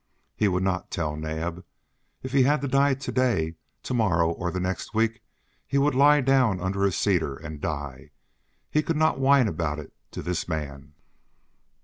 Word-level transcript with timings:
He 0.35 0.47
would 0.47 0.63
not 0.63 0.89
tell 0.89 1.15
Naab. 1.15 1.63
If 2.23 2.31
he 2.31 2.41
had 2.41 2.59
to 2.61 2.67
die 2.67 2.95
to 2.95 3.11
day, 3.11 3.57
to 3.83 3.93
morrow 3.93 4.31
or 4.31 4.49
next 4.51 4.95
week, 4.95 5.21
he 5.67 5.77
would 5.77 5.93
lie 5.93 6.21
down 6.21 6.59
under 6.59 6.83
a 6.85 6.91
cedar 6.91 7.35
and 7.35 7.61
die; 7.61 8.09
he 8.71 8.81
could 8.81 8.97
not 8.97 9.19
whine 9.19 9.47
about 9.47 9.77
it 9.77 9.93
to 10.09 10.23
this 10.23 10.47
man. 10.47 10.95